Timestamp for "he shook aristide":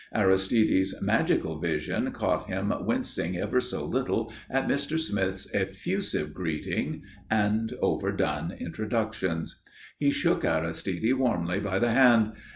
9.99-11.13